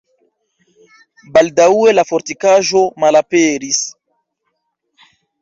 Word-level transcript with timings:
Baldaŭe 1.35 1.93
la 1.97 2.05
fortikaĵo 2.13 2.83
malaperis. 3.05 3.85